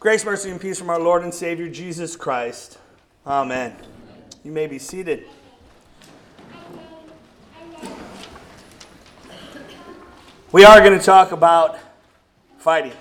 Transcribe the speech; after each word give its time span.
Grace, 0.00 0.24
mercy, 0.24 0.50
and 0.50 0.58
peace 0.58 0.78
from 0.78 0.88
our 0.88 0.98
Lord 0.98 1.24
and 1.24 1.34
Savior 1.34 1.68
Jesus 1.68 2.16
Christ. 2.16 2.78
Amen. 3.26 3.76
You 4.42 4.50
may 4.50 4.66
be 4.66 4.78
seated. 4.78 5.24
We 10.52 10.64
are 10.64 10.80
going 10.80 10.98
to 10.98 11.04
talk 11.04 11.32
about 11.32 11.78
fighting. 12.56 12.94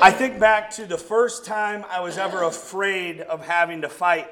I 0.00 0.12
think 0.12 0.38
back 0.38 0.70
to 0.76 0.86
the 0.86 0.96
first 0.96 1.44
time 1.44 1.84
I 1.90 1.98
was 1.98 2.16
ever 2.16 2.44
afraid 2.44 3.22
of 3.22 3.44
having 3.44 3.80
to 3.80 3.88
fight. 3.88 4.28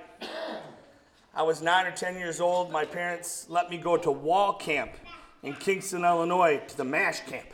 I 1.34 1.43
was 1.43 1.62
nine 1.62 1.84
or 1.84 1.91
10 1.91 2.14
years 2.14 2.38
old. 2.38 2.70
My 2.70 2.84
parents 2.84 3.46
let 3.48 3.70
me 3.70 3.79
go 3.79 3.96
to 3.96 4.09
Walcamp 4.09 4.91
in 5.43 5.54
Kingston, 5.54 6.04
Illinois, 6.04 6.62
to 6.68 6.77
the 6.77 6.84
MASH 6.84 7.22
camp. 7.27 7.48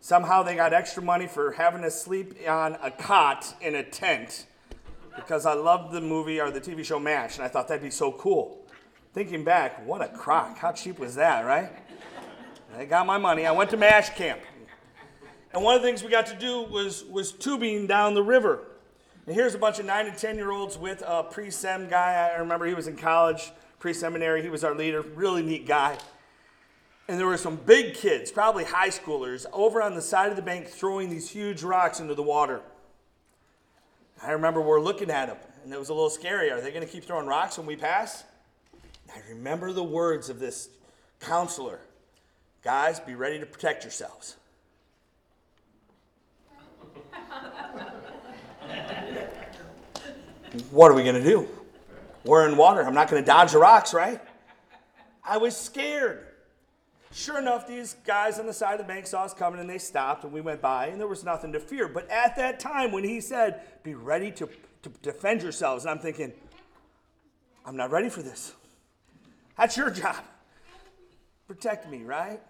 Somehow 0.00 0.42
they 0.42 0.54
got 0.54 0.72
extra 0.72 1.02
money 1.02 1.26
for 1.26 1.52
having 1.52 1.82
to 1.82 1.90
sleep 1.90 2.34
on 2.48 2.76
a 2.82 2.90
cot 2.90 3.54
in 3.60 3.74
a 3.74 3.82
tent 3.82 4.46
because 5.16 5.44
I 5.44 5.54
loved 5.54 5.92
the 5.92 6.00
movie 6.00 6.40
or 6.40 6.50
the 6.50 6.60
TV 6.60 6.84
show 6.84 7.00
MASH, 7.00 7.36
and 7.36 7.44
I 7.44 7.48
thought 7.48 7.68
that'd 7.68 7.82
be 7.82 7.90
so 7.90 8.12
cool. 8.12 8.64
Thinking 9.12 9.42
back, 9.42 9.84
what 9.84 10.00
a 10.00 10.08
crock. 10.08 10.58
How 10.58 10.70
cheap 10.70 10.98
was 10.98 11.16
that, 11.16 11.44
right? 11.44 11.70
I 12.76 12.84
got 12.84 13.06
my 13.06 13.18
money. 13.18 13.46
I 13.46 13.52
went 13.52 13.70
to 13.70 13.76
MASH 13.76 14.10
camp. 14.10 14.40
And 15.52 15.64
one 15.64 15.74
of 15.74 15.82
the 15.82 15.88
things 15.88 16.04
we 16.04 16.10
got 16.10 16.26
to 16.26 16.36
do 16.36 16.62
was, 16.62 17.04
was 17.04 17.32
tubing 17.32 17.86
down 17.86 18.14
the 18.14 18.22
river. 18.22 18.60
And 19.26 19.34
here's 19.34 19.54
a 19.54 19.58
bunch 19.58 19.78
of 19.78 19.86
nine 19.86 20.06
and 20.06 20.16
10 20.16 20.36
year 20.36 20.52
olds 20.52 20.78
with 20.78 21.02
a 21.06 21.24
pre 21.24 21.50
sem 21.50 21.88
guy. 21.88 22.30
I 22.32 22.38
remember 22.38 22.66
he 22.66 22.74
was 22.74 22.86
in 22.86 22.96
college, 22.96 23.50
pre 23.78 23.92
seminary. 23.92 24.42
He 24.42 24.50
was 24.50 24.62
our 24.62 24.74
leader, 24.74 25.02
really 25.02 25.42
neat 25.42 25.66
guy. 25.66 25.98
And 27.08 27.18
there 27.18 27.26
were 27.26 27.38
some 27.38 27.56
big 27.56 27.94
kids, 27.94 28.30
probably 28.30 28.64
high 28.64 28.90
schoolers, 28.90 29.46
over 29.52 29.80
on 29.80 29.94
the 29.94 30.02
side 30.02 30.30
of 30.30 30.36
the 30.36 30.42
bank 30.42 30.68
throwing 30.68 31.08
these 31.08 31.30
huge 31.30 31.62
rocks 31.62 32.00
into 32.00 32.14
the 32.14 32.22
water. 32.22 32.60
I 34.22 34.32
remember 34.32 34.60
we're 34.60 34.80
looking 34.80 35.10
at 35.10 35.26
them, 35.26 35.38
and 35.64 35.72
it 35.72 35.78
was 35.78 35.88
a 35.88 35.94
little 35.94 36.10
scary. 36.10 36.50
Are 36.50 36.60
they 36.60 36.70
going 36.70 36.86
to 36.86 36.92
keep 36.92 37.04
throwing 37.04 37.26
rocks 37.26 37.56
when 37.56 37.66
we 37.66 37.76
pass? 37.76 38.24
I 39.14 39.20
remember 39.30 39.72
the 39.72 39.82
words 39.82 40.28
of 40.28 40.38
this 40.38 40.68
counselor 41.20 41.80
Guys, 42.64 43.00
be 43.00 43.14
ready 43.14 43.38
to 43.38 43.46
protect 43.46 43.84
yourselves. 43.84 44.36
what 50.70 50.90
are 50.90 50.94
we 50.94 51.02
going 51.02 51.14
to 51.14 51.22
do? 51.22 51.48
We're 52.24 52.48
in 52.48 52.56
water. 52.56 52.82
I'm 52.82 52.94
not 52.94 53.08
going 53.08 53.22
to 53.22 53.26
dodge 53.26 53.52
the 53.52 53.58
rocks, 53.58 53.94
right? 53.94 54.20
I 55.24 55.38
was 55.38 55.56
scared. 55.56 56.26
Sure 57.18 57.40
enough, 57.40 57.66
these 57.66 57.96
guys 58.06 58.38
on 58.38 58.46
the 58.46 58.52
side 58.52 58.74
of 58.74 58.78
the 58.78 58.84
bank 58.84 59.04
saw 59.04 59.24
us 59.24 59.34
coming 59.34 59.58
and 59.58 59.68
they 59.68 59.78
stopped 59.78 60.22
and 60.22 60.32
we 60.32 60.40
went 60.40 60.60
by 60.60 60.86
and 60.86 61.00
there 61.00 61.08
was 61.08 61.24
nothing 61.24 61.50
to 61.50 61.58
fear. 61.58 61.88
But 61.88 62.08
at 62.08 62.36
that 62.36 62.60
time, 62.60 62.92
when 62.92 63.02
he 63.02 63.20
said, 63.20 63.60
Be 63.82 63.94
ready 63.94 64.30
to, 64.30 64.48
to 64.82 64.88
defend 65.02 65.42
yourselves, 65.42 65.84
and 65.84 65.90
I'm 65.90 65.98
thinking, 65.98 66.32
I'm 67.66 67.76
not 67.76 67.90
ready 67.90 68.08
for 68.08 68.22
this. 68.22 68.54
That's 69.56 69.76
your 69.76 69.90
job. 69.90 70.14
Protect 71.48 71.90
me, 71.90 72.04
right? 72.04 72.40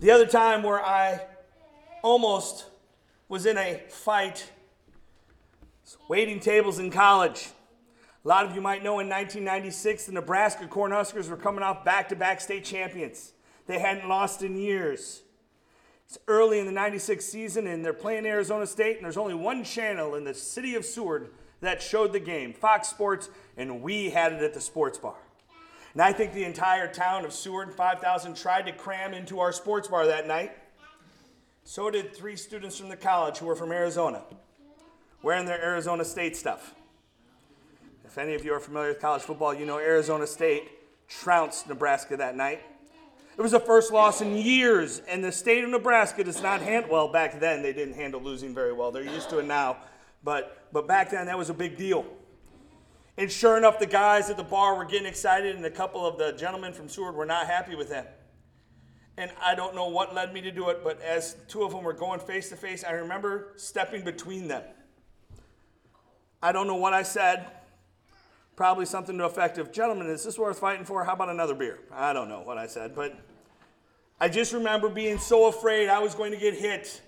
The 0.00 0.10
other 0.10 0.26
time 0.26 0.62
where 0.62 0.82
I 0.82 1.20
almost 2.02 2.64
was 3.28 3.44
in 3.44 3.58
a 3.58 3.82
fight, 3.90 4.50
waiting 6.08 6.40
tables 6.40 6.78
in 6.78 6.90
college. 6.90 7.48
A 8.24 8.28
lot 8.28 8.44
of 8.44 8.54
you 8.54 8.60
might 8.60 8.82
know 8.82 8.98
in 8.98 9.08
1996, 9.08 10.06
the 10.06 10.12
Nebraska 10.12 10.66
Cornhuskers 10.66 11.28
were 11.30 11.36
coming 11.36 11.62
off 11.62 11.84
back 11.84 12.08
to 12.08 12.16
back 12.16 12.40
state 12.40 12.64
champions. 12.64 13.32
They 13.66 13.78
hadn't 13.78 14.08
lost 14.08 14.42
in 14.42 14.56
years. 14.56 15.22
It's 16.06 16.18
early 16.26 16.58
in 16.58 16.66
the 16.66 16.72
96 16.72 17.24
season, 17.24 17.66
and 17.66 17.84
they're 17.84 17.92
playing 17.92 18.26
Arizona 18.26 18.66
State, 18.66 18.96
and 18.96 19.04
there's 19.04 19.16
only 19.18 19.34
one 19.34 19.62
channel 19.62 20.14
in 20.14 20.24
the 20.24 20.34
city 20.34 20.74
of 20.74 20.84
Seward 20.84 21.30
that 21.60 21.82
showed 21.82 22.12
the 22.12 22.20
game 22.20 22.52
Fox 22.52 22.88
Sports, 22.88 23.28
and 23.56 23.82
we 23.82 24.10
had 24.10 24.32
it 24.32 24.42
at 24.42 24.54
the 24.54 24.60
sports 24.60 24.98
bar. 24.98 25.16
And 25.92 26.02
I 26.02 26.12
think 26.12 26.32
the 26.32 26.44
entire 26.44 26.92
town 26.92 27.24
of 27.24 27.32
Seward, 27.32 27.74
5,000, 27.74 28.36
tried 28.36 28.66
to 28.66 28.72
cram 28.72 29.14
into 29.14 29.38
our 29.40 29.52
sports 29.52 29.88
bar 29.88 30.06
that 30.06 30.26
night. 30.26 30.52
So 31.64 31.90
did 31.90 32.16
three 32.16 32.36
students 32.36 32.78
from 32.78 32.88
the 32.88 32.96
college 32.96 33.38
who 33.38 33.46
were 33.46 33.56
from 33.56 33.70
Arizona, 33.70 34.22
wearing 35.22 35.44
their 35.44 35.62
Arizona 35.62 36.04
State 36.04 36.36
stuff. 36.36 36.74
If 38.08 38.16
any 38.16 38.34
of 38.34 38.42
you 38.42 38.54
are 38.54 38.60
familiar 38.60 38.88
with 38.88 39.00
college 39.00 39.20
football, 39.20 39.52
you 39.52 39.66
know 39.66 39.78
Arizona 39.78 40.26
State 40.26 40.70
trounced 41.08 41.68
Nebraska 41.68 42.16
that 42.16 42.34
night. 42.34 42.62
It 43.36 43.42
was 43.42 43.52
the 43.52 43.60
first 43.60 43.92
loss 43.92 44.22
in 44.22 44.34
years, 44.34 45.02
and 45.06 45.22
the 45.22 45.30
state 45.30 45.62
of 45.62 45.68
Nebraska 45.68 46.24
does 46.24 46.42
not 46.42 46.62
handle 46.62 46.90
well. 46.90 47.08
Back 47.08 47.38
then, 47.38 47.60
they 47.60 47.74
didn't 47.74 47.96
handle 47.96 48.22
losing 48.22 48.54
very 48.54 48.72
well. 48.72 48.90
They're 48.90 49.02
used 49.02 49.28
to 49.28 49.40
it 49.40 49.44
now, 49.44 49.76
but 50.24 50.68
but 50.72 50.88
back 50.88 51.10
then 51.10 51.26
that 51.26 51.36
was 51.36 51.50
a 51.50 51.54
big 51.54 51.76
deal. 51.76 52.06
And 53.18 53.30
sure 53.30 53.58
enough, 53.58 53.78
the 53.78 53.86
guys 53.86 54.30
at 54.30 54.38
the 54.38 54.42
bar 54.42 54.74
were 54.74 54.86
getting 54.86 55.06
excited, 55.06 55.54
and 55.54 55.66
a 55.66 55.70
couple 55.70 56.06
of 56.06 56.16
the 56.16 56.32
gentlemen 56.32 56.72
from 56.72 56.88
Seward 56.88 57.14
were 57.14 57.26
not 57.26 57.46
happy 57.46 57.74
with 57.74 57.90
them. 57.90 58.06
And 59.18 59.30
I 59.38 59.54
don't 59.54 59.74
know 59.74 59.88
what 59.88 60.14
led 60.14 60.32
me 60.32 60.40
to 60.40 60.50
do 60.50 60.70
it, 60.70 60.82
but 60.82 60.98
as 61.02 61.36
two 61.46 61.62
of 61.62 61.72
them 61.72 61.84
were 61.84 61.92
going 61.92 62.20
face 62.20 62.48
to 62.48 62.56
face, 62.56 62.84
I 62.84 62.92
remember 62.92 63.52
stepping 63.56 64.02
between 64.02 64.48
them. 64.48 64.62
I 66.42 66.52
don't 66.52 66.66
know 66.66 66.76
what 66.76 66.94
I 66.94 67.02
said. 67.02 67.48
Probably 68.58 68.86
something 68.86 69.16
to 69.18 69.24
effect 69.24 69.56
of, 69.58 69.70
gentlemen, 69.70 70.08
is 70.08 70.24
this 70.24 70.36
worth 70.36 70.58
fighting 70.58 70.84
for? 70.84 71.04
How 71.04 71.12
about 71.12 71.28
another 71.28 71.54
beer? 71.54 71.78
I 71.92 72.12
don't 72.12 72.28
know 72.28 72.40
what 72.40 72.58
I 72.58 72.66
said, 72.66 72.92
but 72.92 73.16
I 74.20 74.28
just 74.28 74.52
remember 74.52 74.88
being 74.88 75.18
so 75.18 75.46
afraid 75.46 75.88
I 75.88 76.00
was 76.00 76.16
going 76.16 76.32
to 76.32 76.36
get 76.36 76.54
hit. 76.54 77.00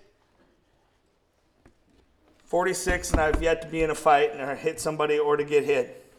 46, 2.45 3.11
and 3.11 3.21
I've 3.21 3.43
yet 3.43 3.63
to 3.63 3.67
be 3.67 3.83
in 3.83 3.91
a 3.91 3.97
fight 3.97 4.33
and 4.33 4.59
hit 4.61 4.79
somebody 4.79 5.19
or 5.19 5.37
to 5.37 5.43
get 5.43 5.65
hit. 5.65 6.15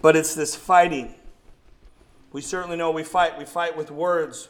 But 0.00 0.14
it's 0.14 0.36
this 0.36 0.54
fighting. 0.54 1.12
We 2.30 2.40
certainly 2.40 2.76
know 2.76 2.92
we 2.92 3.02
fight. 3.02 3.36
We 3.36 3.46
fight 3.46 3.76
with 3.76 3.90
words. 3.90 4.48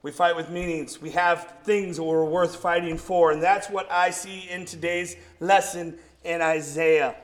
We 0.00 0.12
fight 0.12 0.34
with 0.34 0.48
meanings. 0.48 1.02
We 1.02 1.10
have 1.10 1.56
things 1.62 1.98
that 1.98 2.04
we're 2.04 2.24
worth 2.24 2.56
fighting 2.56 2.96
for. 2.96 3.32
And 3.32 3.42
that's 3.42 3.68
what 3.68 3.86
I 3.92 4.08
see 4.12 4.48
in 4.48 4.64
today's 4.64 5.14
lesson 5.40 5.98
in 6.28 6.42
Isaiah. 6.42 7.14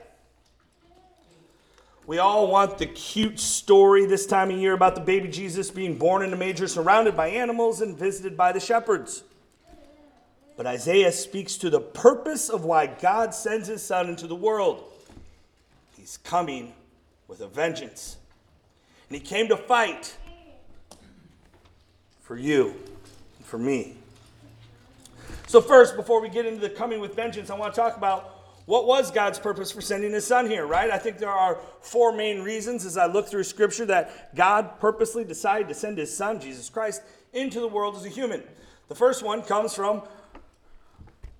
We 2.07 2.17
all 2.17 2.47
want 2.47 2.79
the 2.79 2.87
cute 2.87 3.39
story 3.39 4.07
this 4.07 4.25
time 4.25 4.49
of 4.49 4.57
year 4.57 4.73
about 4.73 4.95
the 4.95 5.01
baby 5.01 5.27
Jesus 5.27 5.69
being 5.69 5.95
born 5.97 6.23
in 6.23 6.33
a 6.33 6.35
manger, 6.35 6.67
surrounded 6.67 7.15
by 7.15 7.27
animals 7.27 7.81
and 7.81 7.95
visited 7.95 8.35
by 8.35 8.51
the 8.51 8.59
shepherds. 8.59 9.23
But 10.57 10.65
Isaiah 10.65 11.11
speaks 11.11 11.55
to 11.57 11.69
the 11.69 11.79
purpose 11.79 12.49
of 12.49 12.65
why 12.65 12.87
God 12.87 13.35
sends 13.35 13.67
his 13.67 13.83
son 13.83 14.09
into 14.09 14.25
the 14.25 14.35
world. 14.35 14.83
He's 15.95 16.17
coming 16.17 16.73
with 17.27 17.41
a 17.41 17.47
vengeance. 17.47 18.17
And 19.09 19.19
he 19.19 19.23
came 19.23 19.47
to 19.49 19.57
fight 19.57 20.15
for 22.21 22.37
you 22.37 22.73
and 23.37 23.45
for 23.45 23.59
me. 23.59 23.97
So, 25.45 25.61
first, 25.61 25.95
before 25.95 26.21
we 26.21 26.29
get 26.29 26.47
into 26.47 26.59
the 26.59 26.69
coming 26.69 26.99
with 26.99 27.15
vengeance, 27.15 27.51
I 27.51 27.55
want 27.55 27.73
to 27.75 27.79
talk 27.79 27.97
about 27.97 28.34
what 28.65 28.87
was 28.87 29.11
God's 29.11 29.37
purpose 29.37 29.71
for 29.71 29.81
sending 29.81 30.11
his 30.11 30.25
son 30.25 30.49
here, 30.49 30.65
right? 30.65 30.89
I 30.89 30.97
think 30.97 31.19
there 31.19 31.29
are 31.29 31.59
four 31.81 32.11
main 32.11 32.41
reasons 32.41 32.85
as 32.85 32.97
I 32.97 33.05
look 33.05 33.27
through 33.27 33.43
scripture 33.43 33.85
that 33.85 34.35
God 34.35 34.79
purposely 34.79 35.23
decided 35.23 35.67
to 35.67 35.75
send 35.75 35.97
his 35.97 36.15
son, 36.15 36.39
Jesus 36.39 36.69
Christ, 36.69 37.01
into 37.33 37.59
the 37.59 37.67
world 37.67 37.95
as 37.95 38.05
a 38.05 38.09
human. 38.09 38.43
The 38.87 38.95
first 38.95 39.23
one 39.23 39.43
comes 39.43 39.75
from 39.75 40.03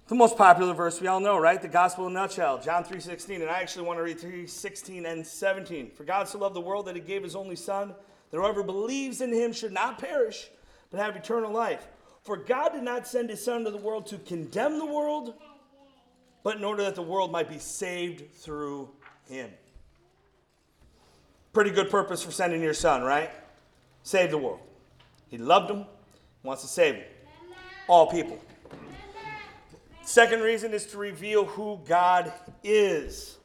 the 0.07 0.15
most 0.15 0.37
popular 0.37 0.73
verse 0.75 1.01
we 1.01 1.07
all 1.07 1.19
know, 1.19 1.37
right? 1.37 1.59
The 1.59 1.67
gospel 1.67 2.05
in 2.05 2.11
a 2.11 2.13
nutshell, 2.13 2.61
John 2.61 2.83
3.16. 2.83 3.41
And 3.41 3.49
I 3.49 3.59
actually 3.59 3.87
want 3.87 3.97
to 3.97 4.03
read 4.03 4.19
3.16 4.19 5.05
and 5.05 5.25
17. 5.25 5.91
For 5.95 6.03
God 6.03 6.27
so 6.27 6.37
loved 6.37 6.55
the 6.55 6.61
world 6.61 6.85
that 6.85 6.95
he 6.95 7.01
gave 7.01 7.23
his 7.23 7.35
only 7.35 7.55
son, 7.55 7.95
that 8.29 8.37
whoever 8.37 8.61
believes 8.61 9.21
in 9.21 9.33
him 9.33 9.51
should 9.51 9.71
not 9.71 9.97
perish, 9.97 10.49
but 10.91 10.99
have 10.99 11.15
eternal 11.15 11.51
life. 11.51 11.87
For 12.21 12.37
God 12.37 12.73
did 12.73 12.83
not 12.83 13.07
send 13.07 13.31
his 13.31 13.43
son 13.43 13.63
to 13.63 13.71
the 13.71 13.77
world 13.77 14.05
to 14.07 14.17
condemn 14.19 14.77
the 14.77 14.85
world, 14.85 15.33
but 16.45 16.57
in 16.57 16.63
order 16.63 16.83
that 16.83 16.93
the 16.93 17.01
world 17.01 17.31
might 17.31 17.49
be 17.49 17.57
saved 17.57 18.31
through 18.35 18.87
him. 19.27 19.49
Pretty 21.53 21.71
good 21.71 21.89
purpose 21.89 22.21
for 22.21 22.31
sending 22.31 22.61
your 22.61 22.75
son, 22.75 23.01
right? 23.01 23.31
Save 24.03 24.29
the 24.29 24.37
world. 24.37 24.59
He 25.27 25.39
loved 25.39 25.71
them, 25.71 25.87
wants 26.43 26.61
to 26.61 26.67
save 26.67 26.97
them. 26.97 27.03
All 27.87 28.11
people. 28.11 28.39
Second 30.03 30.41
reason 30.41 30.71
is 30.71 30.85
to 30.87 30.99
reveal 30.99 31.45
who 31.45 31.79
God 31.83 32.31
is. 32.63 33.39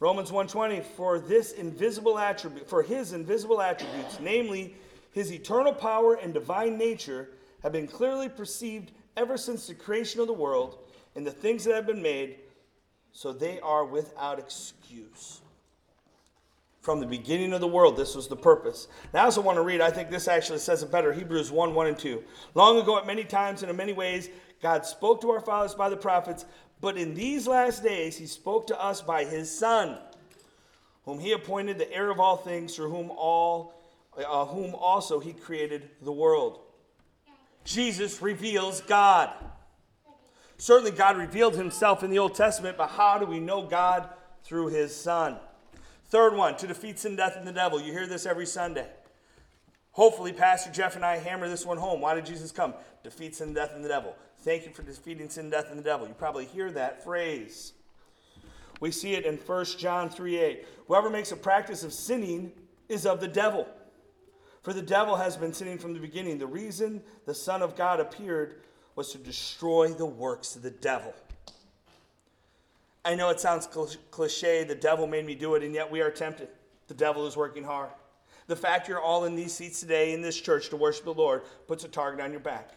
Romans 0.00 0.32
1:20 0.32 0.82
for 0.82 1.20
this 1.20 1.52
invisible 1.52 2.18
attribute 2.18 2.68
for 2.68 2.82
his 2.82 3.12
invisible 3.12 3.62
attributes 3.62 4.18
namely 4.18 4.74
his 5.12 5.32
eternal 5.32 5.72
power 5.72 6.14
and 6.14 6.34
divine 6.34 6.76
nature 6.76 7.28
have 7.62 7.70
been 7.70 7.86
clearly 7.86 8.28
perceived 8.28 8.90
ever 9.16 9.36
since 9.36 9.68
the 9.68 9.74
creation 9.74 10.20
of 10.20 10.26
the 10.26 10.32
world 10.32 10.83
and 11.16 11.26
the 11.26 11.30
things 11.30 11.64
that 11.64 11.74
have 11.74 11.86
been 11.86 12.02
made 12.02 12.36
so 13.14 13.32
they 13.32 13.60
are 13.60 13.84
without 13.84 14.38
excuse. 14.38 15.40
From 16.82 17.00
the 17.00 17.06
beginning 17.06 17.54
of 17.54 17.60
the 17.60 17.68
world, 17.68 17.96
this 17.96 18.14
was 18.14 18.28
the 18.28 18.36
purpose. 18.36 18.88
Now, 19.14 19.22
I 19.22 19.24
also 19.24 19.40
want 19.40 19.56
to 19.56 19.62
read, 19.62 19.80
I 19.80 19.90
think 19.90 20.10
this 20.10 20.28
actually 20.28 20.58
says 20.58 20.82
it 20.82 20.92
better 20.92 21.12
Hebrews 21.12 21.50
1 21.50 21.74
1 21.74 21.86
and 21.86 21.98
2. 21.98 22.22
Long 22.54 22.78
ago, 22.78 22.98
at 22.98 23.06
many 23.06 23.24
times 23.24 23.62
and 23.62 23.70
in 23.70 23.76
many 23.76 23.94
ways, 23.94 24.28
God 24.60 24.84
spoke 24.84 25.20
to 25.22 25.30
our 25.30 25.40
fathers 25.40 25.74
by 25.74 25.88
the 25.88 25.96
prophets, 25.96 26.44
but 26.80 26.98
in 26.98 27.14
these 27.14 27.46
last 27.46 27.82
days, 27.82 28.18
he 28.18 28.26
spoke 28.26 28.66
to 28.66 28.82
us 28.82 29.00
by 29.00 29.24
his 29.24 29.50
Son, 29.56 29.96
whom 31.04 31.18
he 31.18 31.32
appointed 31.32 31.78
the 31.78 31.90
heir 31.90 32.10
of 32.10 32.20
all 32.20 32.36
things, 32.36 32.74
through 32.74 32.90
whom, 32.90 33.10
all, 33.12 33.74
uh, 34.18 34.44
whom 34.44 34.74
also 34.74 35.20
he 35.20 35.32
created 35.32 35.88
the 36.02 36.12
world. 36.12 36.60
Jesus 37.64 38.20
reveals 38.20 38.82
God. 38.82 39.30
Certainly, 40.56 40.92
God 40.92 41.16
revealed 41.16 41.56
himself 41.56 42.02
in 42.02 42.10
the 42.10 42.18
Old 42.18 42.34
Testament, 42.34 42.76
but 42.76 42.90
how 42.90 43.18
do 43.18 43.26
we 43.26 43.40
know 43.40 43.62
God? 43.62 44.08
Through 44.44 44.68
his 44.68 44.94
Son. 44.94 45.38
Third 46.06 46.36
one, 46.36 46.56
to 46.58 46.66
defeat 46.66 46.98
sin, 46.98 47.16
death, 47.16 47.34
and 47.36 47.46
the 47.46 47.52
devil. 47.52 47.80
You 47.80 47.92
hear 47.92 48.06
this 48.06 48.26
every 48.26 48.46
Sunday. 48.46 48.86
Hopefully, 49.92 50.32
Pastor 50.32 50.70
Jeff 50.70 50.96
and 50.96 51.04
I 51.04 51.16
hammer 51.16 51.48
this 51.48 51.64
one 51.64 51.78
home. 51.78 52.00
Why 52.00 52.14
did 52.14 52.26
Jesus 52.26 52.52
come? 52.52 52.74
Defeat 53.02 53.36
sin, 53.36 53.54
death, 53.54 53.72
and 53.74 53.84
the 53.84 53.88
devil. 53.88 54.14
Thank 54.38 54.66
you 54.66 54.72
for 54.72 54.82
defeating 54.82 55.28
sin, 55.28 55.50
death, 55.50 55.68
and 55.70 55.78
the 55.78 55.84
devil. 55.84 56.06
You 56.06 56.14
probably 56.14 56.44
hear 56.44 56.70
that 56.72 57.02
phrase. 57.02 57.72
We 58.80 58.90
see 58.90 59.14
it 59.14 59.24
in 59.24 59.36
1 59.36 59.64
John 59.78 60.10
3 60.10 60.36
8. 60.36 60.66
Whoever 60.88 61.10
makes 61.10 61.32
a 61.32 61.36
practice 61.36 61.84
of 61.84 61.92
sinning 61.92 62.52
is 62.88 63.06
of 63.06 63.20
the 63.20 63.28
devil. 63.28 63.66
For 64.62 64.72
the 64.72 64.82
devil 64.82 65.16
has 65.16 65.36
been 65.36 65.52
sinning 65.52 65.78
from 65.78 65.94
the 65.94 66.00
beginning. 66.00 66.38
The 66.38 66.46
reason 66.46 67.02
the 67.24 67.34
Son 67.34 67.62
of 67.62 67.76
God 67.76 68.00
appeared 68.00 68.62
was 68.96 69.12
to 69.12 69.18
destroy 69.18 69.88
the 69.88 70.06
works 70.06 70.56
of 70.56 70.62
the 70.62 70.70
devil. 70.70 71.14
I 73.04 73.14
know 73.14 73.28
it 73.28 73.40
sounds 73.40 73.68
cliche, 74.10 74.64
the 74.64 74.74
devil 74.74 75.06
made 75.06 75.26
me 75.26 75.34
do 75.34 75.54
it, 75.56 75.62
and 75.62 75.74
yet 75.74 75.90
we 75.90 76.00
are 76.00 76.10
tempted. 76.10 76.48
The 76.88 76.94
devil 76.94 77.26
is 77.26 77.36
working 77.36 77.64
hard. 77.64 77.90
The 78.46 78.56
fact 78.56 78.88
you're 78.88 79.00
all 79.00 79.24
in 79.24 79.36
these 79.36 79.52
seats 79.52 79.80
today 79.80 80.12
in 80.12 80.20
this 80.20 80.40
church 80.40 80.68
to 80.70 80.76
worship 80.76 81.04
the 81.04 81.14
Lord 81.14 81.42
puts 81.66 81.84
a 81.84 81.88
target 81.88 82.20
on 82.20 82.30
your 82.30 82.40
back. 82.40 82.70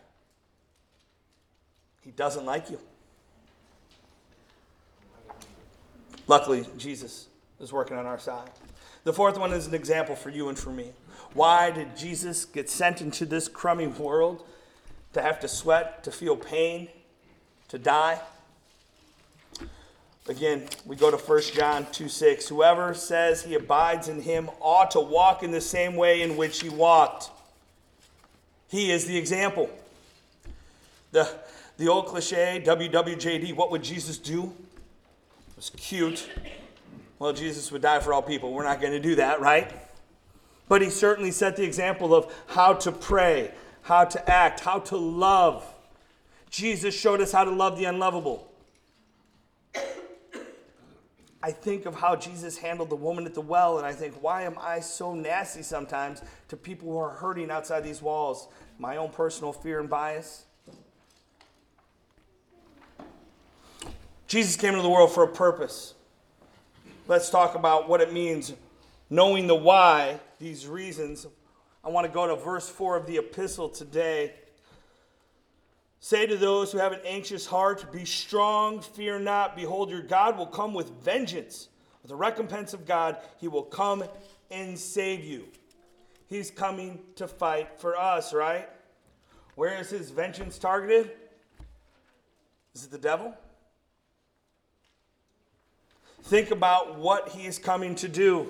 He 2.01 2.11
doesn't 2.11 2.45
like 2.45 2.69
you. 2.69 2.79
Luckily, 6.27 6.65
Jesus 6.77 7.27
is 7.59 7.71
working 7.71 7.97
on 7.97 8.05
our 8.05 8.19
side. 8.19 8.49
The 9.03 9.13
fourth 9.13 9.37
one 9.37 9.53
is 9.53 9.67
an 9.67 9.73
example 9.73 10.15
for 10.15 10.29
you 10.29 10.49
and 10.49 10.57
for 10.57 10.69
me. 10.69 10.91
Why 11.33 11.71
did 11.71 11.95
Jesus 11.95 12.45
get 12.45 12.69
sent 12.69 13.01
into 13.01 13.25
this 13.25 13.47
crummy 13.47 13.87
world 13.87 14.45
to 15.17 15.23
have 15.23 15.39
to 15.41 15.47
sweat, 15.47 16.03
to 16.05 16.11
feel 16.11 16.35
pain, 16.35 16.87
to 17.67 17.77
die? 17.77 18.19
Again, 20.27 20.65
we 20.85 20.95
go 20.95 21.09
to 21.09 21.17
1 21.17 21.41
John 21.53 21.87
2 21.91 22.09
6. 22.09 22.47
Whoever 22.49 22.93
says 22.93 23.43
he 23.43 23.55
abides 23.55 24.09
in 24.09 24.21
him 24.21 24.49
ought 24.59 24.91
to 24.91 24.99
walk 24.99 25.41
in 25.41 25.51
the 25.51 25.61
same 25.61 25.95
way 25.95 26.21
in 26.21 26.35
which 26.35 26.61
he 26.61 26.69
walked. 26.69 27.29
He 28.69 28.91
is 28.91 29.05
the 29.05 29.17
example. 29.17 29.69
The, 31.11 31.29
the 31.77 31.87
old 31.87 32.07
cliche, 32.07 32.61
WWJD, 32.65 33.55
what 33.55 33.71
would 33.71 33.83
Jesus 33.83 34.17
do? 34.17 34.43
It 34.43 35.55
was 35.55 35.71
cute. 35.77 36.29
Well, 37.19 37.31
Jesus 37.31 37.71
would 37.71 37.81
die 37.81 37.99
for 37.99 38.13
all 38.13 38.21
people. 38.21 38.51
We're 38.53 38.65
not 38.65 38.81
going 38.81 38.93
to 38.93 38.99
do 38.99 39.15
that, 39.15 39.39
right? 39.39 39.71
But 40.67 40.81
he 40.81 40.89
certainly 40.89 41.31
set 41.31 41.55
the 41.55 41.63
example 41.63 42.13
of 42.13 42.33
how 42.47 42.73
to 42.73 42.91
pray, 42.91 43.51
how 43.87 44.03
to 44.03 44.29
act, 44.29 44.59
how 44.59 44.79
to 44.79 44.97
love. 44.97 45.65
Jesus 46.49 46.93
showed 46.93 47.21
us 47.21 47.31
how 47.31 47.45
to 47.45 47.51
love 47.51 47.77
the 47.77 47.85
unlovable. 47.85 48.51
I 51.41 51.51
think 51.51 51.85
of 51.85 51.95
how 51.95 52.17
Jesus 52.17 52.57
handled 52.57 52.89
the 52.89 52.97
woman 52.97 53.25
at 53.25 53.33
the 53.33 53.39
well, 53.39 53.77
and 53.77 53.87
I 53.87 53.93
think, 53.93 54.21
why 54.21 54.41
am 54.41 54.57
I 54.59 54.81
so 54.81 55.15
nasty 55.15 55.61
sometimes 55.61 56.21
to 56.49 56.57
people 56.57 56.89
who 56.89 56.97
are 56.97 57.11
hurting 57.11 57.49
outside 57.49 57.85
these 57.85 58.01
walls? 58.01 58.49
My 58.77 58.97
own 58.97 59.09
personal 59.09 59.53
fear 59.53 59.79
and 59.79 59.89
bias. 59.89 60.43
Jesus 64.27 64.57
came 64.57 64.71
into 64.71 64.83
the 64.83 64.89
world 64.89 65.13
for 65.13 65.23
a 65.23 65.31
purpose. 65.31 65.93
Let's 67.07 67.29
talk 67.29 67.55
about 67.55 67.87
what 67.87 68.01
it 68.01 68.11
means, 68.11 68.51
knowing 69.09 69.47
the 69.47 69.55
why, 69.55 70.19
these 70.39 70.67
reasons. 70.67 71.25
I 71.87 71.89
want 71.89 72.05
to 72.05 72.11
go 72.11 72.27
to 72.27 72.35
verse 72.35 72.67
4 72.67 72.97
of 72.97 73.05
the 73.05 73.15
epistle 73.15 73.69
today. 73.69 74.33
Say 76.01 76.27
to 76.27 76.35
those 76.35 76.69
who 76.69 76.79
have 76.79 76.91
an 76.91 76.99
anxious 77.05 77.45
heart, 77.45 77.93
Be 77.93 78.03
strong, 78.03 78.81
fear 78.81 79.19
not. 79.19 79.55
Behold, 79.55 79.89
your 79.89 80.01
God 80.01 80.37
will 80.37 80.47
come 80.47 80.73
with 80.73 80.89
vengeance. 81.01 81.69
With 82.01 82.09
the 82.09 82.15
recompense 82.17 82.73
of 82.73 82.85
God, 82.85 83.15
he 83.39 83.47
will 83.47 83.63
come 83.63 84.03
and 84.51 84.77
save 84.77 85.23
you. 85.23 85.45
He's 86.27 86.51
coming 86.51 86.99
to 87.15 87.25
fight 87.25 87.79
for 87.79 87.95
us, 87.95 88.33
right? 88.33 88.67
Where 89.55 89.79
is 89.79 89.89
his 89.89 90.11
vengeance 90.11 90.57
targeted? 90.57 91.11
Is 92.75 92.83
it 92.83 92.91
the 92.91 92.97
devil? 92.97 93.33
Think 96.23 96.51
about 96.51 96.99
what 96.99 97.29
he 97.29 97.47
is 97.47 97.57
coming 97.57 97.95
to 97.95 98.09
do. 98.09 98.49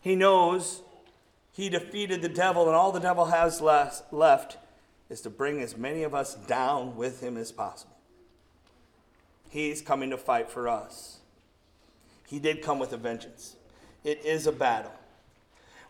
He 0.00 0.16
knows 0.16 0.80
he 1.52 1.68
defeated 1.68 2.22
the 2.22 2.28
devil, 2.28 2.66
and 2.66 2.74
all 2.74 2.92
the 2.92 2.98
devil 2.98 3.26
has 3.26 3.60
left 3.60 4.56
is 5.10 5.20
to 5.20 5.30
bring 5.30 5.60
as 5.60 5.76
many 5.76 6.02
of 6.02 6.14
us 6.14 6.34
down 6.34 6.96
with 6.96 7.20
him 7.22 7.36
as 7.36 7.52
possible. 7.52 7.94
He's 9.50 9.82
coming 9.82 10.08
to 10.10 10.16
fight 10.16 10.50
for 10.50 10.66
us. 10.66 11.18
He 12.26 12.38
did 12.38 12.62
come 12.62 12.78
with 12.78 12.94
a 12.94 12.96
vengeance. 12.96 13.56
It 14.02 14.24
is 14.24 14.46
a 14.46 14.52
battle. 14.52 14.92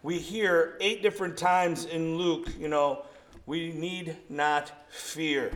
We 0.02 0.18
hear 0.18 0.76
eight 0.80 1.00
different 1.00 1.36
times 1.36 1.84
in 1.84 2.16
Luke, 2.16 2.48
you 2.58 2.66
know, 2.66 3.04
we 3.46 3.70
need 3.70 4.16
not 4.28 4.72
fear. 4.90 5.52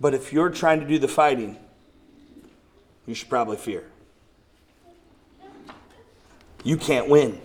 But 0.00 0.14
if 0.14 0.32
you're 0.32 0.50
trying 0.50 0.80
to 0.80 0.86
do 0.86 0.98
the 0.98 1.06
fighting, 1.06 1.56
you 3.06 3.14
should 3.14 3.28
probably 3.28 3.56
fear. 3.56 3.84
You 6.66 6.76
can't 6.76 7.08
win. 7.08 7.40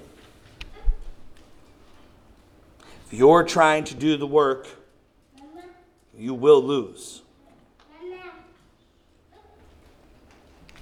If 3.05 3.13
you're 3.13 3.43
trying 3.43 3.83
to 3.83 3.93
do 3.93 4.17
the 4.17 4.25
work, 4.25 4.67
you 6.17 6.33
will 6.33 6.63
lose. 6.63 7.21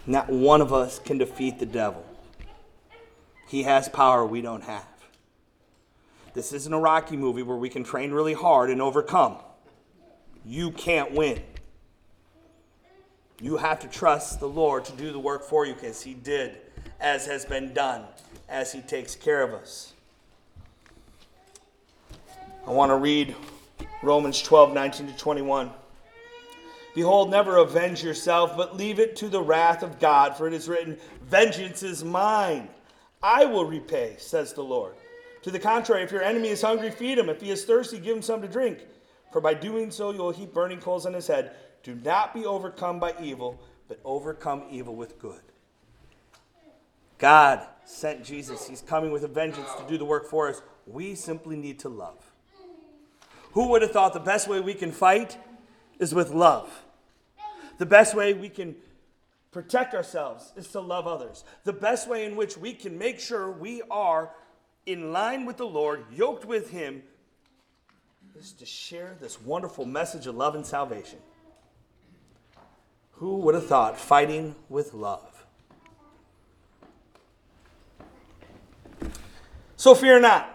Not 0.08 0.30
one 0.30 0.62
of 0.62 0.72
us 0.72 1.00
can 1.00 1.18
defeat 1.18 1.60
the 1.60 1.66
devil. 1.66 2.06
He 3.50 3.64
has 3.64 3.90
power 3.90 4.26
we 4.26 4.42
don't 4.42 4.64
have. 4.64 4.88
This 6.34 6.54
isn't 6.54 6.72
a 6.72 6.80
Rocky 6.80 7.18
movie 7.18 7.44
where 7.44 7.58
we 7.58 7.68
can 7.68 7.84
train 7.84 8.12
really 8.12 8.36
hard 8.36 8.70
and 8.70 8.82
overcome. 8.82 9.36
You 10.46 10.72
can't 10.72 11.12
win. 11.12 11.44
You 13.42 13.58
have 13.58 13.82
to 13.82 13.90
trust 13.90 14.40
the 14.40 14.48
Lord 14.48 14.86
to 14.86 14.94
do 14.94 15.12
the 15.12 15.20
work 15.20 15.44
for 15.44 15.66
you 15.66 15.74
because 15.74 16.02
He 16.02 16.14
did, 16.14 16.60
as 17.02 17.26
has 17.26 17.44
been 17.44 17.74
done, 17.74 18.06
as 18.50 18.72
He 18.72 18.82
takes 18.82 19.16
care 19.16 19.44
of 19.44 19.54
us. 19.54 19.94
I 22.68 22.72
want 22.72 22.92
to 22.92 22.98
read 22.98 23.36
Romans 24.04 24.42
12, 24.42 24.74
19 24.74 25.08
to 25.08 25.18
21. 25.18 25.72
Behold, 26.96 27.30
never 27.30 27.58
avenge 27.58 28.04
yourself, 28.04 28.58
but 28.58 28.76
leave 28.76 29.00
it 29.00 29.16
to 29.18 29.30
the 29.30 29.42
wrath 29.42 29.84
of 29.84 30.00
God, 30.00 30.36
for 30.36 30.48
it 30.48 30.54
is 30.54 30.68
written, 30.68 30.98
Vengeance 31.24 31.84
is 31.84 32.04
mine. 32.04 32.68
I 33.22 33.46
will 33.46 33.66
repay, 33.66 34.16
says 34.18 34.54
the 34.54 34.64
Lord. 34.64 34.94
To 35.44 35.52
the 35.52 35.60
contrary, 35.60 36.04
if 36.04 36.12
your 36.12 36.24
enemy 36.24 36.50
is 36.50 36.62
hungry, 36.62 36.92
feed 36.92 37.18
him. 37.18 37.30
If 37.30 37.42
he 37.42 37.52
is 37.52 37.66
thirsty, 37.66 38.00
give 38.00 38.18
him 38.18 38.22
some 38.22 38.42
to 38.42 38.48
drink. 38.48 38.80
For 39.32 39.40
by 39.40 39.54
doing 39.54 39.92
so, 39.92 40.12
you 40.12 40.20
will 40.20 40.32
heap 40.32 40.54
burning 40.54 40.80
coals 40.80 41.06
on 41.06 41.14
his 41.14 41.28
head. 41.28 41.56
Do 41.84 41.96
not 41.96 42.34
be 42.34 42.46
overcome 42.46 43.00
by 43.00 43.14
evil, 43.22 43.60
but 43.88 44.00
overcome 44.04 44.64
evil 44.70 44.96
with 44.96 45.20
good. 45.20 45.42
God 47.20 47.62
sent 47.86 48.24
Jesus. 48.24 48.68
He's 48.68 48.82
coming 48.82 49.12
with 49.12 49.24
a 49.24 49.28
vengeance 49.28 49.70
to 49.76 49.88
do 49.88 49.98
the 49.98 50.06
work 50.06 50.28
for 50.28 50.50
us. 50.50 50.62
We 50.88 51.16
simply 51.16 51.56
need 51.56 51.80
to 51.80 51.90
love. 51.90 52.32
Who 53.52 53.70
would 53.70 53.82
have 53.82 53.92
thought 53.92 54.14
the 54.14 54.20
best 54.20 54.48
way 54.48 54.60
we 54.60 54.74
can 54.74 54.92
fight 54.92 55.38
is 56.00 56.14
with 56.16 56.32
love? 56.32 56.84
The 57.78 57.86
best 57.86 58.16
way 58.16 58.34
we 58.34 58.50
can 58.50 58.76
protect 59.52 59.94
ourselves 59.94 60.54
is 60.56 60.68
to 60.70 60.80
love 60.80 61.08
others. 61.08 61.44
The 61.64 61.74
best 61.74 62.08
way 62.08 62.26
in 62.26 62.36
which 62.36 62.58
we 62.58 62.74
can 62.74 62.98
make 62.98 63.20
sure 63.20 63.52
we 63.52 63.82
are 63.90 64.32
in 64.86 65.12
line 65.12 65.46
with 65.46 65.58
the 65.58 65.66
Lord, 65.66 66.06
yoked 66.12 66.46
with 66.46 66.72
Him, 66.72 67.04
is 68.38 68.54
to 68.54 68.66
share 68.66 69.18
this 69.20 69.42
wonderful 69.42 69.86
message 69.86 70.28
of 70.28 70.36
love 70.36 70.56
and 70.56 70.66
salvation. 70.66 71.20
Who 73.14 73.38
would 73.40 73.56
have 73.56 73.68
thought 73.68 74.00
fighting 74.00 74.56
with 74.70 74.94
love? 74.94 75.29
So 79.80 79.96
fear 79.96 80.20
not. 80.20 80.54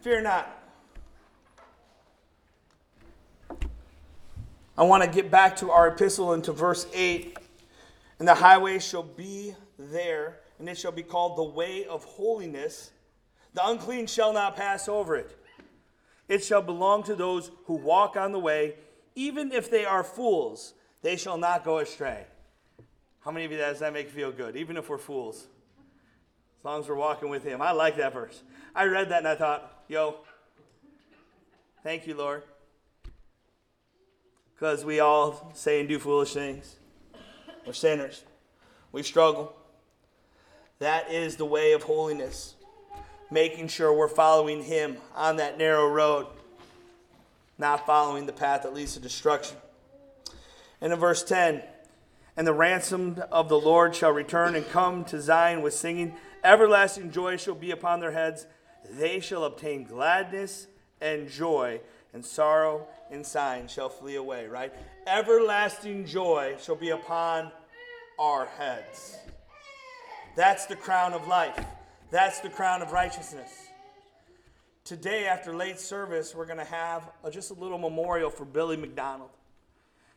Fear 0.00 0.22
not. 0.22 0.58
I 4.78 4.84
want 4.84 5.04
to 5.04 5.10
get 5.10 5.30
back 5.30 5.56
to 5.56 5.70
our 5.70 5.88
epistle 5.88 6.32
into 6.32 6.52
verse 6.52 6.86
8. 6.94 7.36
And 8.20 8.26
the 8.26 8.34
highway 8.34 8.78
shall 8.78 9.02
be 9.02 9.54
there, 9.78 10.38
and 10.58 10.66
it 10.66 10.78
shall 10.78 10.92
be 10.92 11.02
called 11.02 11.36
the 11.36 11.44
way 11.44 11.84
of 11.84 12.04
holiness. 12.04 12.90
The 13.52 13.68
unclean 13.68 14.06
shall 14.06 14.32
not 14.32 14.56
pass 14.56 14.88
over 14.88 15.14
it. 15.14 15.36
It 16.26 16.42
shall 16.42 16.62
belong 16.62 17.02
to 17.02 17.14
those 17.14 17.50
who 17.66 17.74
walk 17.74 18.16
on 18.16 18.32
the 18.32 18.38
way, 18.38 18.76
even 19.14 19.52
if 19.52 19.70
they 19.70 19.84
are 19.84 20.02
fools, 20.02 20.72
they 21.02 21.16
shall 21.16 21.36
not 21.36 21.64
go 21.66 21.80
astray. 21.80 22.24
How 23.20 23.30
many 23.30 23.44
of 23.44 23.52
you 23.52 23.58
does 23.58 23.80
that 23.80 23.92
make 23.92 24.08
feel 24.08 24.32
good? 24.32 24.56
Even 24.56 24.78
if 24.78 24.88
we're 24.88 24.96
fools. 24.96 25.48
As 26.60 26.64
long 26.66 26.80
as 26.80 26.88
we're 26.88 26.94
walking 26.94 27.30
with 27.30 27.42
him. 27.42 27.62
I 27.62 27.72
like 27.72 27.96
that 27.96 28.12
verse. 28.12 28.42
I 28.74 28.84
read 28.84 29.08
that 29.08 29.18
and 29.18 29.28
I 29.28 29.34
thought, 29.34 29.82
yo, 29.88 30.16
thank 31.82 32.06
you, 32.06 32.14
Lord. 32.14 32.42
Because 34.54 34.84
we 34.84 35.00
all 35.00 35.50
say 35.54 35.80
and 35.80 35.88
do 35.88 35.98
foolish 35.98 36.34
things. 36.34 36.76
We're 37.66 37.72
sinners. 37.72 38.24
We 38.92 39.02
struggle. 39.02 39.54
That 40.80 41.10
is 41.10 41.36
the 41.36 41.46
way 41.46 41.72
of 41.72 41.84
holiness. 41.84 42.56
Making 43.30 43.68
sure 43.68 43.90
we're 43.94 44.08
following 44.08 44.62
Him 44.62 44.98
on 45.14 45.36
that 45.36 45.56
narrow 45.56 45.88
road, 45.88 46.26
not 47.56 47.86
following 47.86 48.26
the 48.26 48.32
path 48.34 48.64
that 48.64 48.74
leads 48.74 48.94
to 48.94 49.00
destruction. 49.00 49.56
And 50.82 50.92
in 50.92 50.98
verse 50.98 51.22
10, 51.22 51.62
and 52.36 52.46
the 52.46 52.52
ransomed 52.52 53.18
of 53.30 53.48
the 53.48 53.58
Lord 53.58 53.94
shall 53.94 54.12
return 54.12 54.54
and 54.54 54.68
come 54.68 55.04
to 55.06 55.20
Zion 55.20 55.62
with 55.62 55.74
singing. 55.74 56.16
Everlasting 56.42 57.10
joy 57.10 57.36
shall 57.36 57.54
be 57.54 57.70
upon 57.70 58.00
their 58.00 58.12
heads. 58.12 58.46
They 58.90 59.20
shall 59.20 59.44
obtain 59.44 59.84
gladness 59.84 60.66
and 61.00 61.28
joy, 61.28 61.80
and 62.12 62.24
sorrow 62.24 62.86
and 63.10 63.24
sighing 63.24 63.68
shall 63.68 63.88
flee 63.88 64.16
away, 64.16 64.46
right? 64.46 64.72
Everlasting 65.06 66.06
joy 66.06 66.56
shall 66.60 66.76
be 66.76 66.90
upon 66.90 67.50
our 68.18 68.46
heads. 68.46 69.16
That's 70.36 70.66
the 70.66 70.76
crown 70.76 71.12
of 71.12 71.26
life. 71.26 71.64
That's 72.10 72.40
the 72.40 72.50
crown 72.50 72.82
of 72.82 72.92
righteousness. 72.92 73.50
Today, 74.84 75.26
after 75.26 75.54
late 75.54 75.78
service, 75.78 76.34
we're 76.34 76.46
going 76.46 76.58
to 76.58 76.64
have 76.64 77.08
a, 77.22 77.30
just 77.30 77.50
a 77.50 77.54
little 77.54 77.78
memorial 77.78 78.30
for 78.30 78.44
Billy 78.44 78.76
McDonald. 78.76 79.30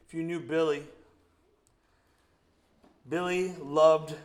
If 0.08 0.14
you 0.14 0.24
knew 0.24 0.40
Billy, 0.40 0.84
Billy 3.08 3.54
loved 3.62 4.16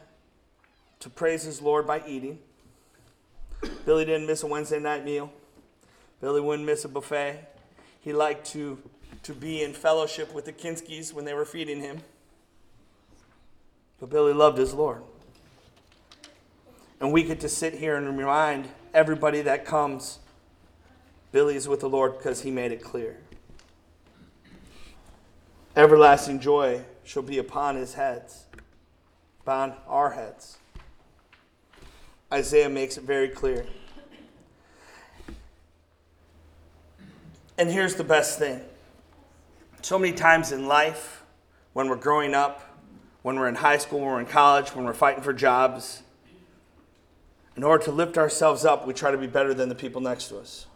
to 1.00 1.11
praise 1.11 1.43
his 1.43 1.62
Lord 1.62 1.87
by 1.87 2.02
eating. 2.07 2.38
Billy 3.85 4.05
didn't 4.05 4.26
miss 4.26 4.43
a 4.43 4.47
Wednesday 4.47 4.78
night 4.78 5.05
meal. 5.05 5.33
Billy 6.21 6.40
wouldn't 6.40 6.67
miss 6.67 6.85
a 6.85 6.88
buffet. 6.88 7.47
He 8.00 8.12
liked 8.12 8.47
to, 8.52 8.78
to 9.23 9.35
be 9.35 9.62
in 9.62 9.73
fellowship 9.73 10.35
with 10.35 10.45
the 10.45 10.52
Kinskis 10.52 11.12
when 11.12 11.25
they 11.25 11.35
were 11.35 11.45
feeding 11.45 11.81
him. 11.81 12.00
But 14.00 14.11
Billy 14.11 14.33
loved 14.33 14.59
his 14.59 14.75
Lord. 14.75 15.02
And 17.00 17.12
we 17.12 17.23
get 17.23 17.40
to 17.40 17.49
sit 17.49 17.75
here 17.75 17.97
and 17.97 18.19
remind 18.19 18.69
everybody 18.93 19.43
that 19.43 19.64
comes 19.64 20.19
Billy's 21.31 21.69
with 21.69 21.81
the 21.81 21.88
Lord 21.88 22.17
because 22.17 22.43
he 22.43 22.50
made 22.50 22.73
it 22.73 22.83
clear. 22.83 23.19
Everlasting 25.76 26.40
joy 26.40 26.85
shall 27.05 27.23
be 27.23 27.38
upon 27.38 27.76
his 27.76 27.95
heads, 27.95 28.47
upon 29.43 29.75
our 29.87 30.11
heads. 30.11 30.59
Isaiah 32.33 32.69
makes 32.69 32.99
it 32.99 33.05
very 33.05 33.29
clear. 33.29 33.65
And 37.57 37.71
here's 37.71 37.95
the 37.95 38.05
best 38.05 38.39
thing 38.39 38.61
so 39.81 39.99
many 39.99 40.13
times 40.13 40.53
in 40.53 40.67
life, 40.67 41.23
when 41.73 41.89
we're 41.89 41.97
growing 41.97 42.35
up, 42.35 42.77
when 43.23 43.37
we're 43.37 43.49
in 43.49 43.55
high 43.55 43.79
school, 43.79 44.01
when 44.01 44.09
we're 44.09 44.21
in 44.21 44.27
college, 44.27 44.75
when 44.75 44.85
we're 44.85 44.93
fighting 44.93 45.23
for 45.23 45.33
jobs, 45.33 46.03
in 47.57 47.65
order 47.65 47.85
to 47.85 47.91
lift 47.91 48.19
ourselves 48.19 48.65
up, 48.65 48.87
we 48.87 48.93
try 48.93 49.11
to 49.11 49.19
be 49.19 49.27
better 49.27 49.55
than 49.55 49.69
the 49.69 49.75
people 49.75 50.01
next 50.01 50.29
to 50.29 50.39
us. 50.39 50.67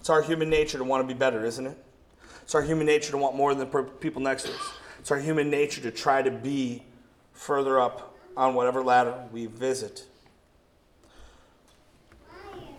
It's 0.00 0.10
our 0.10 0.22
human 0.22 0.48
nature 0.48 0.78
to 0.78 0.84
want 0.84 1.06
to 1.06 1.14
be 1.14 1.18
better, 1.18 1.44
isn't 1.44 1.66
it? 1.66 1.76
It's 2.42 2.54
our 2.54 2.62
human 2.62 2.86
nature 2.86 3.12
to 3.12 3.18
want 3.18 3.36
more 3.36 3.54
than 3.54 3.70
the 3.70 3.82
people 4.00 4.22
next 4.22 4.44
to 4.44 4.54
us. 4.54 4.72
It's 4.98 5.10
our 5.10 5.18
human 5.18 5.50
nature 5.50 5.80
to 5.82 5.90
try 5.90 6.22
to 6.22 6.30
be 6.30 6.82
further 7.32 7.78
up 7.78 8.16
on 8.36 8.54
whatever 8.54 8.82
ladder 8.82 9.26
we 9.30 9.46
visit. 9.46 10.06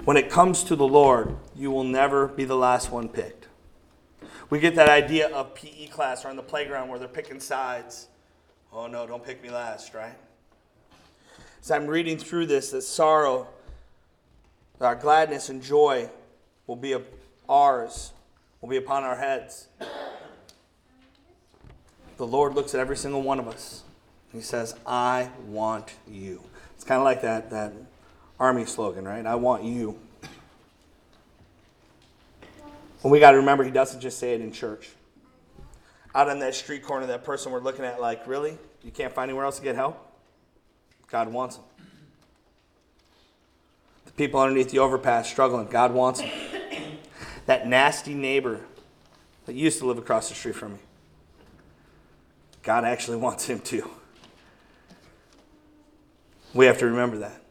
When 0.03 0.17
it 0.17 0.31
comes 0.31 0.63
to 0.63 0.75
the 0.75 0.87
Lord, 0.87 1.35
you 1.55 1.69
will 1.69 1.83
never 1.83 2.27
be 2.27 2.43
the 2.43 2.55
last 2.55 2.91
one 2.91 3.07
picked. 3.07 3.47
We 4.49 4.59
get 4.59 4.73
that 4.75 4.89
idea 4.89 5.29
of 5.29 5.53
PE 5.53 5.87
class 5.87 6.25
or 6.25 6.29
on 6.29 6.35
the 6.35 6.41
playground 6.41 6.89
where 6.89 6.97
they're 6.97 7.07
picking 7.07 7.39
sides. 7.39 8.07
Oh 8.73 8.87
no, 8.87 9.05
don't 9.05 9.23
pick 9.23 9.43
me 9.43 9.51
last, 9.51 9.93
right? 9.93 10.17
As 11.61 11.69
I'm 11.69 11.85
reading 11.85 12.17
through 12.17 12.47
this, 12.47 12.71
that 12.71 12.81
sorrow, 12.81 13.47
our 14.79 14.95
gladness 14.95 15.49
and 15.49 15.61
joy 15.61 16.09
will 16.65 16.75
be 16.75 16.95
ours, 17.47 18.11
will 18.59 18.69
be 18.69 18.77
upon 18.77 19.03
our 19.03 19.15
heads. 19.15 19.67
The 22.17 22.25
Lord 22.25 22.55
looks 22.55 22.73
at 22.73 22.79
every 22.79 22.97
single 22.97 23.21
one 23.21 23.37
of 23.37 23.47
us. 23.47 23.83
He 24.33 24.41
says, 24.41 24.75
I 24.87 25.29
want 25.45 25.93
you. 26.09 26.41
It's 26.73 26.83
kind 26.83 26.97
of 26.97 27.05
like 27.05 27.21
that, 27.21 27.51
that 27.51 27.73
army 28.41 28.65
slogan, 28.65 29.07
right? 29.07 29.23
I 29.23 29.35
want 29.35 29.63
you. 29.63 29.99
And 33.03 33.11
we 33.11 33.19
got 33.19 33.31
to 33.31 33.37
remember, 33.37 33.63
he 33.63 33.69
doesn't 33.69 34.01
just 34.01 34.17
say 34.17 34.33
it 34.33 34.41
in 34.41 34.51
church. 34.51 34.89
Out 36.15 36.27
on 36.27 36.39
that 36.39 36.55
street 36.55 36.81
corner, 36.81 37.05
that 37.05 37.23
person 37.23 37.51
we're 37.51 37.59
looking 37.59 37.85
at, 37.85 38.01
like, 38.01 38.25
really? 38.25 38.57
You 38.83 38.89
can't 38.89 39.13
find 39.13 39.29
anywhere 39.29 39.45
else 39.45 39.57
to 39.57 39.63
get 39.63 39.75
help? 39.75 40.11
God 41.07 41.31
wants 41.31 41.57
them. 41.57 41.65
The 44.05 44.11
people 44.13 44.39
underneath 44.39 44.71
the 44.71 44.79
overpass 44.79 45.29
struggling, 45.29 45.67
God 45.67 45.93
wants 45.93 46.21
them. 46.21 46.31
that 47.45 47.67
nasty 47.67 48.15
neighbor 48.15 48.59
that 49.45 49.53
used 49.53 49.77
to 49.79 49.85
live 49.85 49.99
across 49.99 50.29
the 50.29 50.35
street 50.35 50.55
from 50.55 50.73
me, 50.73 50.79
God 52.63 52.85
actually 52.85 53.17
wants 53.27 53.45
him 53.45 53.59
too. 53.59 53.87
We 56.55 56.65
have 56.65 56.79
to 56.79 56.87
remember 56.87 57.19
that. 57.19 57.41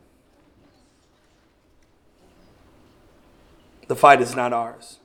The 3.90 3.96
fight 3.96 4.20
is 4.20 4.36
not 4.36 4.52
ours. 4.52 5.00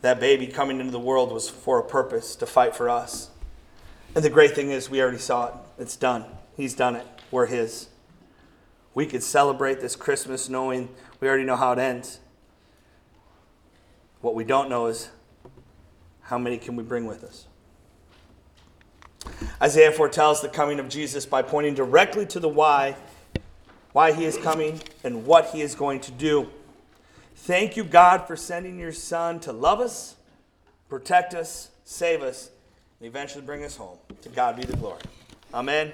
That 0.00 0.18
baby 0.18 0.46
coming 0.46 0.80
into 0.80 0.90
the 0.90 0.98
world 0.98 1.32
was 1.32 1.50
for 1.50 1.78
a 1.78 1.84
purpose 1.84 2.34
to 2.36 2.46
fight 2.46 2.74
for 2.74 2.88
us. 2.88 3.28
And 4.14 4.24
the 4.24 4.30
great 4.30 4.54
thing 4.54 4.70
is, 4.70 4.88
we 4.88 5.02
already 5.02 5.18
saw 5.18 5.48
it. 5.48 5.54
It's 5.78 5.96
done. 5.96 6.24
He's 6.56 6.72
done 6.72 6.96
it. 6.96 7.06
We're 7.30 7.44
His. 7.44 7.90
We 8.94 9.04
could 9.04 9.22
celebrate 9.22 9.82
this 9.82 9.96
Christmas 9.96 10.48
knowing 10.48 10.88
we 11.20 11.28
already 11.28 11.44
know 11.44 11.56
how 11.56 11.72
it 11.72 11.78
ends. 11.78 12.20
What 14.22 14.34
we 14.34 14.44
don't 14.44 14.70
know 14.70 14.86
is 14.86 15.10
how 16.22 16.38
many 16.38 16.56
can 16.56 16.74
we 16.74 16.82
bring 16.82 17.04
with 17.04 17.22
us? 17.22 17.48
Isaiah 19.60 19.92
foretells 19.92 20.40
the 20.40 20.48
coming 20.48 20.80
of 20.80 20.88
Jesus 20.88 21.26
by 21.26 21.42
pointing 21.42 21.74
directly 21.74 22.24
to 22.24 22.40
the 22.40 22.48
why, 22.48 22.96
why 23.92 24.12
he 24.12 24.24
is 24.24 24.36
coming 24.36 24.80
and 25.04 25.26
what 25.26 25.46
he 25.46 25.60
is 25.60 25.74
going 25.74 26.00
to 26.00 26.10
do. 26.12 26.48
Thank 27.34 27.76
you, 27.76 27.84
God, 27.84 28.26
for 28.26 28.36
sending 28.36 28.78
your 28.78 28.92
Son 28.92 29.40
to 29.40 29.52
love 29.52 29.80
us, 29.80 30.16
protect 30.88 31.34
us, 31.34 31.70
save 31.84 32.22
us, 32.22 32.50
and 32.98 33.08
eventually 33.08 33.42
bring 33.44 33.64
us 33.64 33.76
home. 33.76 33.98
To 34.22 34.28
God 34.28 34.56
be 34.56 34.64
the 34.64 34.76
glory. 34.76 35.00
Amen. 35.54 35.92